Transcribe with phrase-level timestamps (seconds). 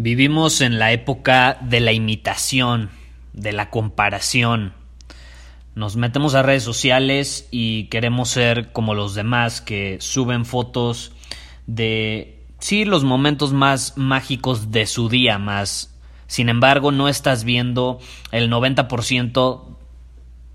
[0.00, 2.88] Vivimos en la época de la imitación,
[3.32, 4.72] de la comparación.
[5.74, 11.10] Nos metemos a redes sociales y queremos ser como los demás que suben fotos
[11.66, 15.92] de, sí, los momentos más mágicos de su día, más.
[16.28, 17.98] Sin embargo, no estás viendo
[18.30, 19.64] el 90%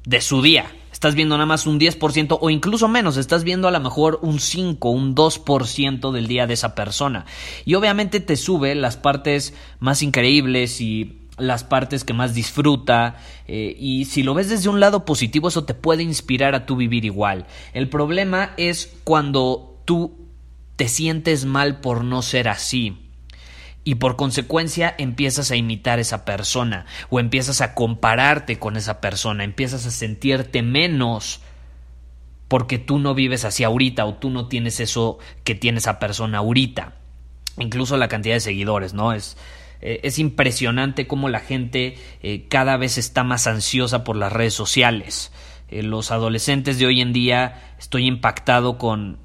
[0.06, 0.68] de su día.
[1.04, 4.40] Estás viendo nada más un 10% o incluso menos, estás viendo a lo mejor un
[4.40, 7.26] 5, un 2% del día de esa persona.
[7.66, 13.18] Y obviamente te sube las partes más increíbles y las partes que más disfruta
[13.50, 16.78] eh, y si lo ves desde un lado positivo eso te puede inspirar a tu
[16.78, 17.48] vivir igual.
[17.74, 20.30] El problema es cuando tú
[20.78, 23.03] te sientes mal por no ser así
[23.84, 29.44] y por consecuencia empiezas a imitar esa persona o empiezas a compararte con esa persona,
[29.44, 31.42] empiezas a sentirte menos
[32.48, 36.38] porque tú no vives así ahorita o tú no tienes eso que tiene esa persona
[36.38, 36.94] ahorita.
[37.58, 39.14] Incluso la cantidad de seguidores, ¿no?
[39.14, 39.38] Es,
[39.82, 44.54] eh, es impresionante cómo la gente eh, cada vez está más ansiosa por las redes
[44.54, 45.32] sociales.
[45.68, 49.20] Eh, los adolescentes de hoy en día estoy impactado con,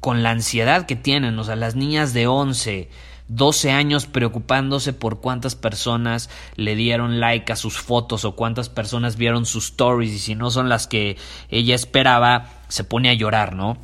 [0.00, 2.88] con la ansiedad que tienen, o sea, las niñas de 11,
[3.30, 9.16] 12 años preocupándose por cuántas personas le dieron like a sus fotos o cuántas personas
[9.16, 11.16] vieron sus stories y si no son las que
[11.48, 13.78] ella esperaba, se pone a llorar, ¿no?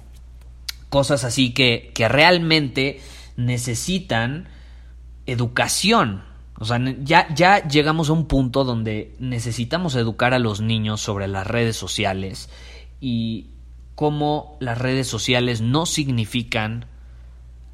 [0.88, 3.00] Cosas así que, que realmente
[3.36, 4.48] necesitan
[5.26, 6.24] educación.
[6.58, 11.28] O sea, ya, ya llegamos a un punto donde necesitamos educar a los niños sobre
[11.28, 12.50] las redes sociales
[13.00, 13.50] y
[13.94, 16.86] cómo las redes sociales no significan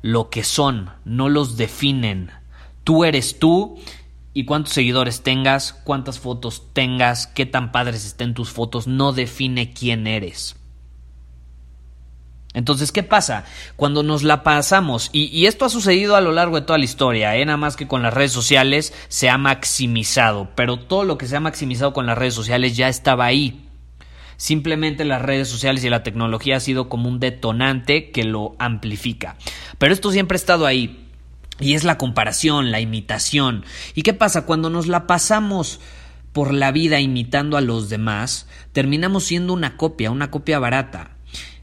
[0.03, 2.31] lo que son, no los definen.
[2.85, 3.79] Tú eres tú
[4.35, 9.73] y cuántos seguidores tengas, cuántas fotos tengas, qué tan padres estén tus fotos, no define
[9.73, 10.57] quién eres.
[12.55, 13.45] Entonces, ¿qué pasa?
[13.77, 17.37] Cuando nos la pasamos, y, esto ha sucedido a lo largo de toda la historia,
[17.37, 17.47] ¿eh?
[17.47, 21.37] nada más que con las redes sociales se ha maximizado, pero todo lo que se
[21.37, 23.69] ha maximizado con las redes sociales ya estaba ahí.
[24.43, 29.37] Simplemente las redes sociales y la tecnología ha sido como un detonante que lo amplifica.
[29.79, 31.07] Pero esto siempre ha estado ahí.
[31.61, 33.65] Y es la comparación, la imitación.
[33.95, 34.45] ¿Y qué pasa?
[34.45, 35.79] Cuando nos la pasamos
[36.33, 41.13] por la vida imitando a los demás, terminamos siendo una copia, una copia barata.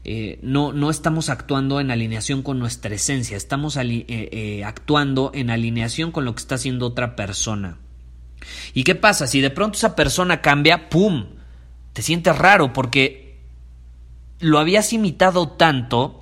[0.04, 5.50] Eh, no, no, estamos actuando en alineación con nuestra esencia, estamos eh, eh, actuando en
[5.50, 7.76] alineación con lo que está haciendo otra persona.
[8.72, 9.26] ¿Y qué pasa?
[9.26, 11.39] Si de pronto esa persona cambia, ¡pum!
[12.00, 13.36] Te sientes raro porque
[14.38, 16.18] lo habías imitado tanto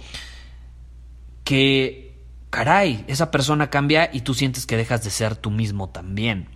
[1.44, 2.16] que,
[2.50, 6.48] caray, esa persona cambia y tú sientes que dejas de ser tú mismo también.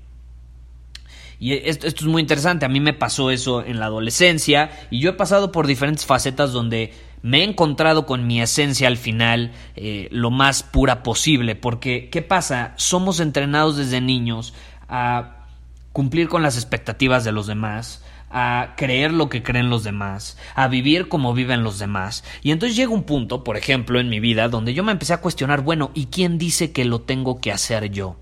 [1.39, 5.11] Y esto, es muy interesante, a mí me pasó eso en la adolescencia y yo
[5.11, 10.09] he pasado por diferentes facetas donde me he encontrado con mi esencia al final eh,
[10.11, 12.75] lo más pura posible, porque ¿qué pasa?
[12.75, 14.53] Somos entrenados desde niños
[14.89, 15.47] a
[15.93, 18.02] cumplir con las expectativas de los demás,
[18.33, 22.25] a creer lo que creen los demás, a vivir como viven los demás.
[22.43, 25.21] Y entonces llega un punto, por ejemplo, en mi vida, donde yo me empecé a
[25.21, 28.17] cuestionar, bueno, ¿y quién dice que lo tengo que hacer yo?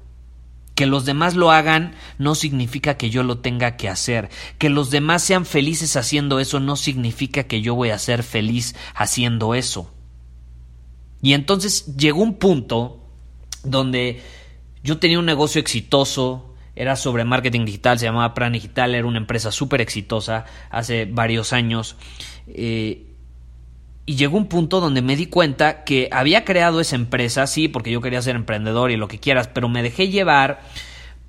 [0.74, 4.30] Que los demás lo hagan no significa que yo lo tenga que hacer.
[4.59, 8.74] Que los demás sean felices haciendo eso no significa que yo voy a ser feliz
[8.95, 9.92] haciendo eso.
[11.22, 13.04] Y entonces llegó un punto
[13.62, 14.22] donde
[14.83, 16.49] yo tenía un negocio exitoso,
[16.80, 21.53] era sobre marketing digital, se llamaba Plan Digital, era una empresa súper exitosa hace varios
[21.53, 21.97] años.
[22.47, 23.04] Eh,
[24.06, 27.91] y llegó un punto donde me di cuenta que había creado esa empresa, sí, porque
[27.91, 30.62] yo quería ser emprendedor y lo que quieras, pero me dejé llevar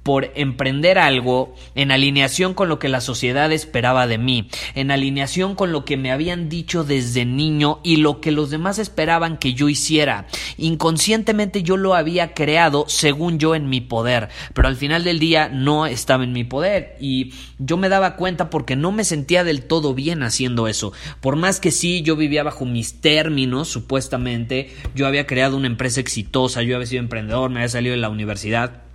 [0.03, 5.55] por emprender algo en alineación con lo que la sociedad esperaba de mí, en alineación
[5.55, 9.53] con lo que me habían dicho desde niño y lo que los demás esperaban que
[9.53, 10.27] yo hiciera.
[10.57, 15.49] Inconscientemente yo lo había creado según yo en mi poder, pero al final del día
[15.49, 19.63] no estaba en mi poder y yo me daba cuenta porque no me sentía del
[19.63, 20.93] todo bien haciendo eso.
[21.19, 25.99] Por más que sí, yo vivía bajo mis términos, supuestamente, yo había creado una empresa
[25.99, 28.90] exitosa, yo había sido emprendedor, me había salido de la universidad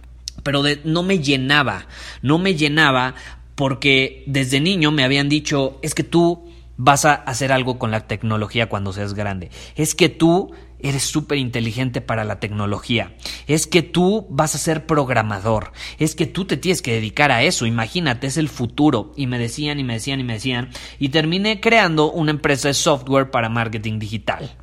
[0.46, 1.88] pero no me llenaba,
[2.22, 3.16] no me llenaba
[3.56, 8.06] porque desde niño me habían dicho, es que tú vas a hacer algo con la
[8.06, 13.16] tecnología cuando seas grande, es que tú eres súper inteligente para la tecnología,
[13.48, 17.42] es que tú vas a ser programador, es que tú te tienes que dedicar a
[17.42, 19.14] eso, imagínate, es el futuro.
[19.16, 20.70] Y me decían y me decían y me decían,
[21.00, 24.56] y terminé creando una empresa de software para marketing digital.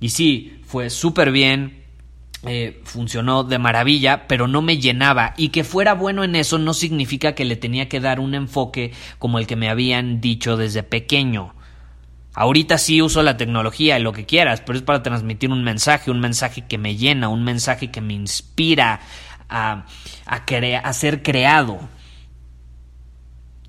[0.00, 1.83] Y sí, fue súper bien,
[2.46, 5.34] eh, funcionó de maravilla, pero no me llenaba.
[5.36, 8.92] Y que fuera bueno en eso no significa que le tenía que dar un enfoque
[9.18, 11.54] como el que me habían dicho desde pequeño.
[12.34, 16.10] Ahorita sí uso la tecnología y lo que quieras, pero es para transmitir un mensaje,
[16.10, 19.00] un mensaje que me llena, un mensaje que me inspira
[19.48, 19.86] a,
[20.26, 20.44] a,
[20.82, 21.78] a ser creado.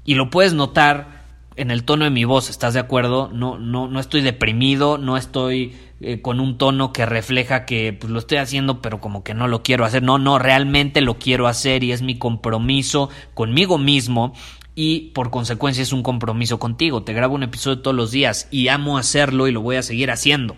[0.03, 1.14] Y lo puedes notar
[1.55, 3.29] en el tono de mi voz, ¿estás de acuerdo?
[3.33, 8.11] No, no, no estoy deprimido, no estoy eh, con un tono que refleja que pues,
[8.11, 10.03] lo estoy haciendo, pero como que no lo quiero hacer.
[10.03, 14.33] No, no, realmente lo quiero hacer y es mi compromiso conmigo mismo
[14.75, 17.03] y por consecuencia es un compromiso contigo.
[17.03, 20.11] Te grabo un episodio todos los días y amo hacerlo y lo voy a seguir
[20.11, 20.57] haciendo.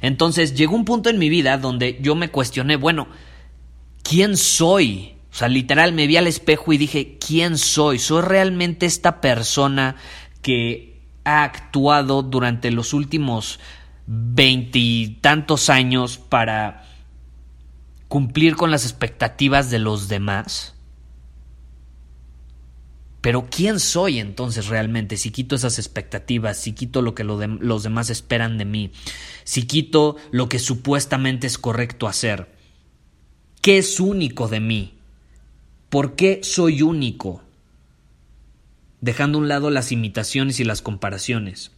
[0.00, 3.08] Entonces llegó un punto en mi vida donde yo me cuestioné, bueno,
[4.02, 5.14] ¿quién soy?
[5.34, 7.98] O sea, literal me vi al espejo y dije, ¿quién soy?
[7.98, 9.96] ¿Soy realmente esta persona
[10.42, 13.58] que ha actuado durante los últimos
[14.06, 16.84] veintitantos años para
[18.06, 20.76] cumplir con las expectativas de los demás?
[23.20, 28.08] Pero ¿quién soy entonces realmente si quito esas expectativas, si quito lo que los demás
[28.08, 28.92] esperan de mí,
[29.42, 32.54] si quito lo que supuestamente es correcto hacer?
[33.60, 34.93] ¿Qué es único de mí?
[35.94, 37.40] ¿Por qué soy único?
[39.00, 41.70] Dejando a un lado las imitaciones y las comparaciones.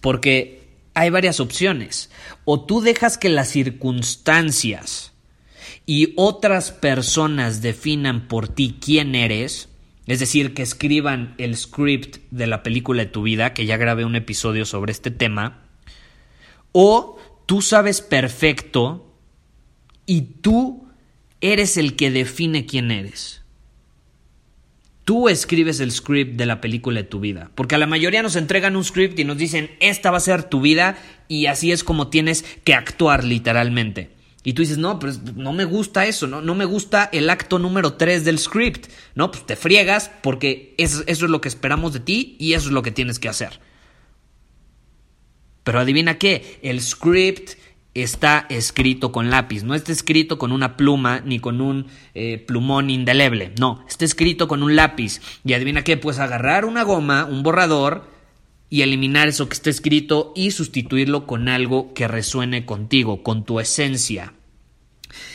[0.00, 2.10] Porque hay varias opciones.
[2.46, 5.12] O tú dejas que las circunstancias
[5.84, 9.68] y otras personas definan por ti quién eres,
[10.06, 14.06] es decir, que escriban el script de la película de tu vida, que ya grabé
[14.06, 15.66] un episodio sobre este tema,
[16.72, 19.14] o tú sabes perfecto
[20.06, 20.82] y tú
[21.42, 23.42] eres el que define quién eres.
[25.04, 28.36] Tú escribes el script de la película de tu vida, porque a la mayoría nos
[28.36, 30.96] entregan un script y nos dicen, esta va a ser tu vida
[31.28, 34.10] y así es como tienes que actuar literalmente.
[34.44, 37.58] Y tú dices, no, pero no me gusta eso, no, no me gusta el acto
[37.58, 38.86] número 3 del script.
[39.14, 42.66] No, pues te friegas porque eso, eso es lo que esperamos de ti y eso
[42.68, 43.60] es lo que tienes que hacer.
[45.64, 47.52] Pero adivina qué, el script
[47.94, 52.90] está escrito con lápiz, no está escrito con una pluma ni con un eh, plumón
[52.90, 55.20] indeleble, no, está escrito con un lápiz.
[55.44, 58.10] Y adivina qué, puedes agarrar una goma, un borrador
[58.70, 63.60] y eliminar eso que está escrito y sustituirlo con algo que resuene contigo, con tu
[63.60, 64.32] esencia.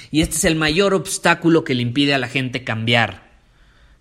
[0.09, 3.27] Y este es el mayor obstáculo que le impide a la gente cambiar,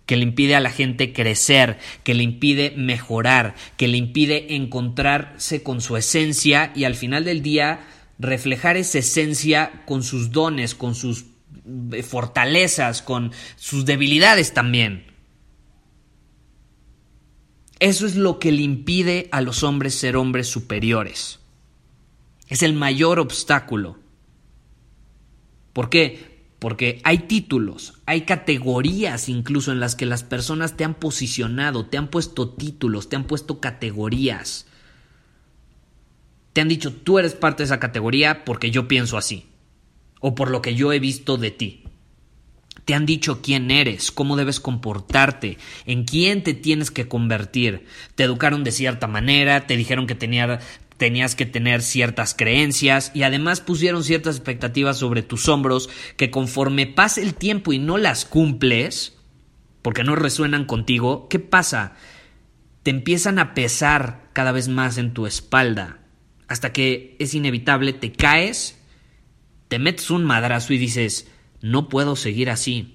[0.07, 5.61] que le impide a la gente crecer, que le impide mejorar, que le impide encontrarse
[5.61, 7.81] con su esencia y al final del día
[8.19, 11.25] reflejar esa esencia con sus dones, con sus
[11.91, 15.05] eh, fortalezas, con sus debilidades también.
[17.79, 21.39] Eso es lo que le impide a los hombres ser hombres superiores.
[22.47, 23.99] Es el mayor obstáculo.
[25.73, 26.37] ¿Por qué?
[26.59, 31.97] Porque hay títulos, hay categorías incluso en las que las personas te han posicionado, te
[31.97, 34.65] han puesto títulos, te han puesto categorías.
[36.57, 39.45] Te han dicho, tú eres parte de esa categoría porque yo pienso así.
[40.21, 41.83] O por lo que yo he visto de ti.
[42.83, 47.85] Te han dicho quién eres, cómo debes comportarte, en quién te tienes que convertir.
[48.15, 53.61] Te educaron de cierta manera, te dijeron que tenías que tener ciertas creencias y además
[53.61, 59.15] pusieron ciertas expectativas sobre tus hombros que conforme pase el tiempo y no las cumples,
[59.83, 61.93] porque no resuenan contigo, ¿qué pasa?
[62.81, 65.99] Te empiezan a pesar cada vez más en tu espalda
[66.47, 68.79] hasta que es inevitable, te caes,
[69.67, 71.29] te metes un madrazo y dices,
[71.61, 72.93] no puedo seguir así.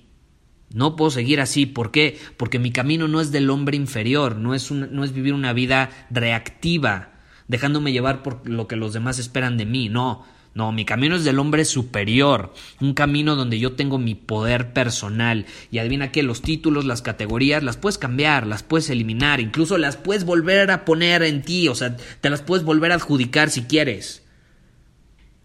[0.73, 1.67] No puedo seguir así.
[1.67, 2.19] ¿Por qué?
[2.37, 5.91] Porque mi camino no es del hombre inferior, no es, no es vivir una vida
[6.11, 7.13] reactiva,
[7.49, 9.89] dejándome llevar por lo que los demás esperan de mí.
[9.91, 14.75] No, No, mi camino es del hombre superior, un camino donde yo tengo mi poder
[14.75, 15.47] personal.
[15.71, 19.97] Y adivina que los títulos, las categorías, las puedes cambiar, las puedes eliminar, incluso las
[19.97, 23.63] puedes volver a poner en ti, o sea, te las puedes volver a adjudicar si
[23.63, 24.23] quieres.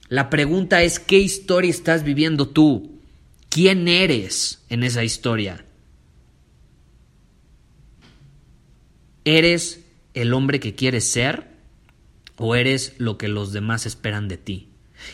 [0.10, 3.00] La pregunta es, ¿qué historia estás viviendo tú?
[3.50, 5.66] ¿Quién eres en esa historia?
[9.24, 11.48] ¿Eres el hombre que quieres ser
[12.38, 14.70] o eres lo que los demás esperan de ti?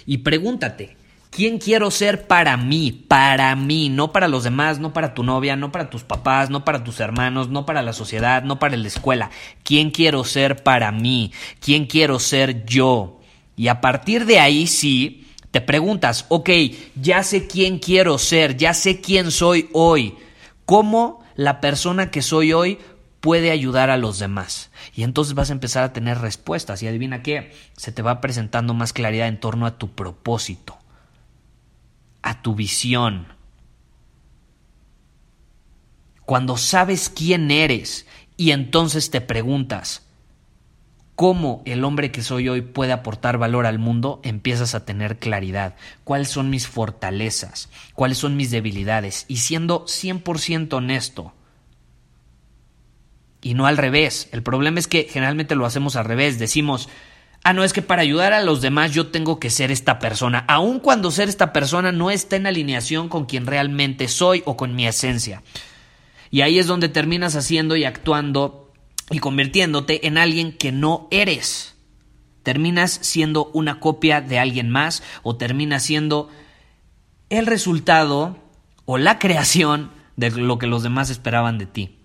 [0.05, 0.97] Y pregúntate,
[1.29, 2.91] ¿quién quiero ser para mí?
[2.91, 6.63] Para mí, no para los demás, no para tu novia, no para tus papás, no
[6.65, 9.31] para tus hermanos, no para la sociedad, no para la escuela.
[9.63, 11.31] ¿Quién quiero ser para mí?
[11.59, 13.19] ¿Quién quiero ser yo?
[13.55, 16.49] Y a partir de ahí sí, te preguntas, ok,
[16.95, 20.15] ya sé quién quiero ser, ya sé quién soy hoy.
[20.65, 22.79] ¿Cómo la persona que soy hoy
[23.23, 24.69] puede ayudar a los demás.
[24.93, 28.73] Y entonces vas a empezar a tener respuestas y adivina qué, se te va presentando
[28.73, 30.77] más claridad en torno a tu propósito,
[32.21, 33.27] a tu visión.
[36.25, 40.05] Cuando sabes quién eres y entonces te preguntas,
[41.15, 45.77] cómo el hombre que soy hoy puede aportar valor al mundo, empiezas a tener claridad.
[46.03, 47.69] ¿Cuáles son mis fortalezas?
[47.93, 49.23] ¿Cuáles son mis debilidades?
[49.29, 51.33] Y siendo 100% honesto,
[53.43, 54.29] y no al revés.
[54.31, 56.39] El problema es que generalmente lo hacemos al revés.
[56.39, 56.89] Decimos,
[57.43, 60.45] ah, no, es que para ayudar a los demás yo tengo que ser esta persona,
[60.47, 64.75] aun cuando ser esta persona no está en alineación con quien realmente soy o con
[64.75, 65.43] mi esencia.
[66.31, 68.71] Y ahí es donde terminas haciendo y actuando
[69.11, 71.75] y convirtiéndote en alguien que no eres.
[72.41, 76.29] Terminas siendo una copia de alguien más o terminas siendo
[77.29, 78.37] el resultado
[78.85, 82.02] o la creación de lo que los demás esperaban de ti.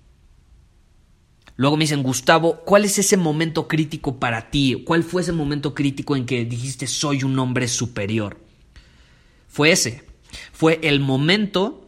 [1.58, 4.84] Luego me dicen, Gustavo, ¿cuál es ese momento crítico para ti?
[4.86, 8.38] ¿Cuál fue ese momento crítico en que dijiste soy un hombre superior?
[9.48, 10.04] Fue ese.
[10.52, 11.84] Fue el momento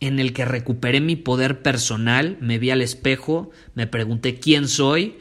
[0.00, 5.16] en el que recuperé mi poder personal, me vi al espejo, me pregunté quién soy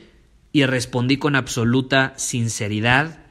[0.51, 3.23] y respondí con absoluta sinceridad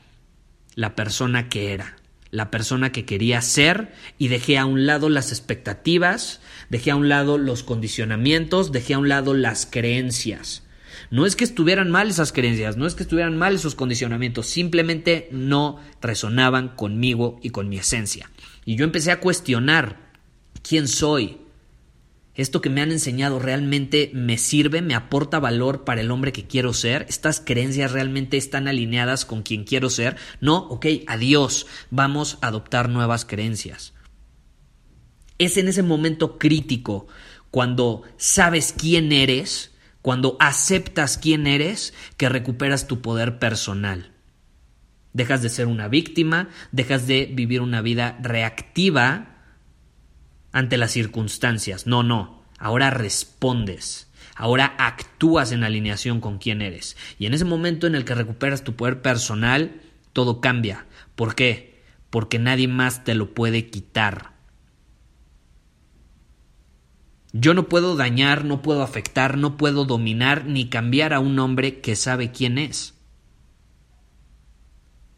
[0.77, 1.97] la persona que era,
[2.31, 7.09] la persona que quería ser y dejé a un lado las expectativas, dejé a un
[7.09, 10.63] lado los condicionamientos, dejé a un lado las creencias.
[11.11, 15.29] No es que estuvieran mal esas creencias, no es que estuvieran mal esos condicionamientos, simplemente
[15.33, 18.31] no resonaban conmigo y con mi esencia.
[18.65, 20.11] Y yo empecé a cuestionar
[20.63, 21.39] quién soy.
[22.41, 26.47] ¿Esto que me han enseñado realmente me sirve, me aporta valor para el hombre que
[26.47, 27.05] quiero ser?
[27.11, 30.17] ¿Estas creencias realmente están alineadas con quien quiero ser?
[30.41, 33.93] No, ok, adiós, vamos a adoptar nuevas creencias.
[35.37, 37.09] Es en ese momento crítico,
[37.51, 44.13] cuando sabes quién eres, cuando aceptas quién eres, que recuperas tu poder personal.
[45.13, 49.30] Dejas de ser una víctima, dejas de vivir una vida reactiva
[50.53, 51.87] ante las circunstancias.
[51.87, 52.45] No, no.
[52.59, 54.11] Ahora respondes.
[54.35, 56.97] Ahora actúas en alineación con quién eres.
[57.19, 60.87] Y en ese momento en el que recuperas tu poder personal, todo cambia.
[61.15, 61.83] ¿Por qué?
[62.11, 64.33] Porque nadie más te lo puede quitar.
[67.33, 71.81] Yo no puedo dañar, no puedo afectar, no puedo dominar ni cambiar a un hombre
[71.81, 72.95] que sabe quién es.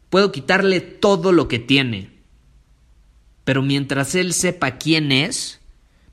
[0.09, 2.12] Puedo quitarle todo lo que tiene,
[3.43, 5.59] pero mientras él sepa quién es,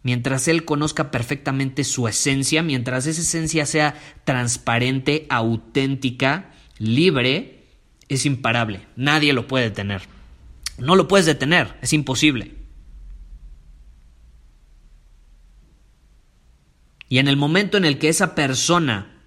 [0.02, 3.94] mientras él conozca perfectamente su esencia, mientras esa esencia sea
[4.24, 7.64] transparente, auténtica, libre,
[8.08, 8.86] es imparable.
[8.96, 10.02] Nadie lo puede detener.
[10.78, 12.54] No lo puedes detener, es imposible.
[17.08, 19.20] Y en el momento en el que esa persona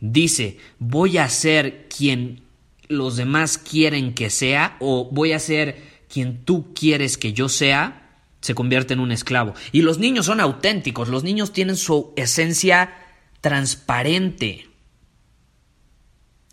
[0.00, 2.42] dice, voy a ser quien
[2.88, 8.22] los demás quieren que sea o voy a ser quien tú quieres que yo sea,
[8.40, 9.54] se convierte en un esclavo.
[9.72, 12.94] Y los niños son auténticos, los niños tienen su esencia
[13.40, 14.68] transparente,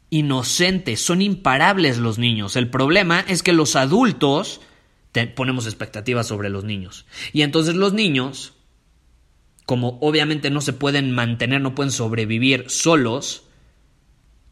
[0.09, 2.55] inocente, son imparables los niños.
[2.55, 4.61] El problema es que los adultos
[5.35, 7.05] ponemos expectativas sobre los niños.
[7.31, 8.53] Y entonces los niños
[9.65, 13.43] como obviamente no se pueden mantener, no pueden sobrevivir solos,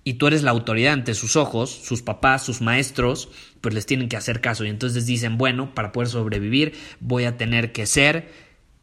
[0.04, 3.30] y tú eres la autoridad ante sus ojos, sus papás, sus maestros,
[3.62, 4.66] pues les tienen que hacer caso.
[4.66, 8.32] Y entonces dicen, bueno, para poder sobrevivir voy a tener que ser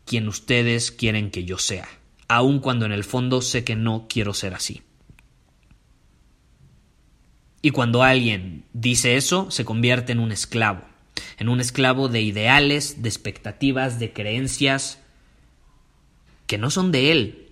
[0.04, 1.88] quien ustedes quieren que yo sea,
[2.28, 4.82] aun cuando en el fondo sé que no quiero ser así.
[7.62, 10.82] Y cuando alguien dice eso, se convierte en un esclavo,
[11.38, 15.00] en un esclavo de ideales, de expectativas, de creencias,
[16.46, 17.45] que no son de él.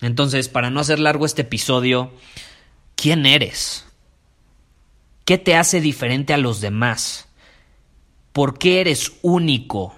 [0.00, 2.12] Entonces, para no hacer largo este episodio,
[2.94, 3.84] ¿quién eres?
[5.24, 7.28] ¿Qué te hace diferente a los demás?
[8.32, 9.94] ¿Por qué eres único?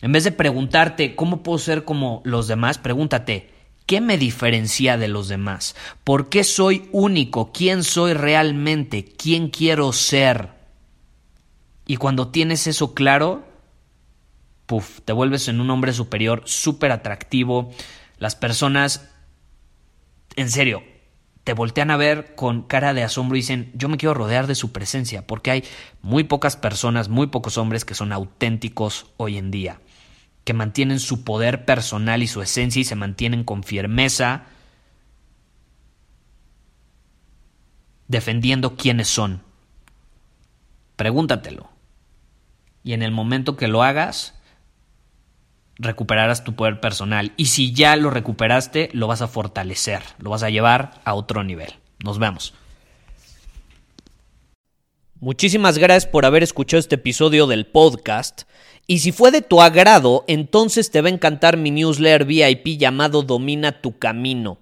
[0.00, 3.50] En vez de preguntarte cómo puedo ser como los demás, pregúntate,
[3.86, 5.76] ¿qué me diferencia de los demás?
[6.02, 7.52] ¿Por qué soy único?
[7.52, 9.04] ¿Quién soy realmente?
[9.04, 10.48] ¿Quién quiero ser?
[11.86, 13.44] Y cuando tienes eso claro,
[14.66, 17.70] puff, te vuelves en un hombre superior súper atractivo.
[18.18, 19.11] Las personas,
[20.36, 20.82] en serio,
[21.44, 24.54] te voltean a ver con cara de asombro y dicen, yo me quiero rodear de
[24.54, 25.64] su presencia, porque hay
[26.00, 29.80] muy pocas personas, muy pocos hombres que son auténticos hoy en día,
[30.44, 34.44] que mantienen su poder personal y su esencia y se mantienen con firmeza,
[38.06, 39.42] defendiendo quiénes son.
[40.96, 41.70] Pregúntatelo.
[42.84, 44.34] Y en el momento que lo hagas,
[45.76, 47.32] recuperarás tu poder personal.
[47.36, 51.44] Y si ya lo recuperaste, lo vas a fortalecer, lo vas a llevar a otro
[51.44, 51.74] nivel.
[52.04, 52.54] Nos vemos.
[55.20, 58.42] Muchísimas gracias por haber escuchado este episodio del podcast.
[58.88, 63.22] Y si fue de tu agrado, entonces te va a encantar mi newsletter VIP llamado
[63.22, 64.58] Domina tu Camino.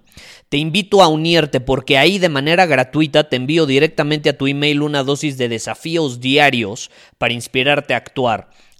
[0.49, 4.83] Te invito a unirte porque ahí de manera gratuita te envío directamente a tu email
[4.83, 8.51] una dosis de desafíos diarios para inspirarte a actuar.